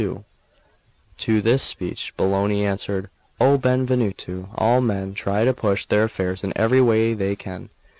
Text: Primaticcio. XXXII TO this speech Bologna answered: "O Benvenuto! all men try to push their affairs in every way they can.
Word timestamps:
Primaticcio. 0.01 0.15
XXXII 0.15 1.25
TO 1.25 1.41
this 1.43 1.61
speech 1.61 2.17
Bologna 2.17 2.65
answered: 2.65 3.11
"O 3.39 3.59
Benvenuto! 3.59 4.49
all 4.55 4.81
men 4.81 5.13
try 5.13 5.43
to 5.43 5.53
push 5.53 5.85
their 5.85 6.05
affairs 6.05 6.43
in 6.43 6.51
every 6.55 6.81
way 6.81 7.13
they 7.13 7.35
can. 7.35 7.69